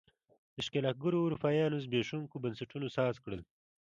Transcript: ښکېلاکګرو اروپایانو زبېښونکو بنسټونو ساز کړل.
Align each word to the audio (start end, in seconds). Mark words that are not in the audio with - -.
ښکېلاکګرو 0.65 1.25
اروپایانو 1.25 1.83
زبېښونکو 1.85 2.35
بنسټونو 2.43 2.87
ساز 2.97 3.15
کړل. 3.23 3.41